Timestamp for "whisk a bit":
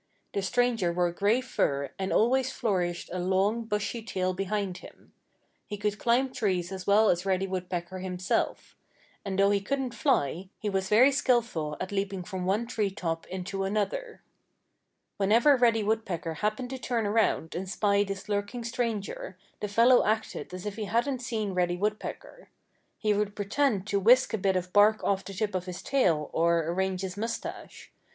23.99-24.55